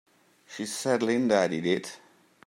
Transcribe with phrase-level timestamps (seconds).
[0.47, 1.99] She said Linda did it!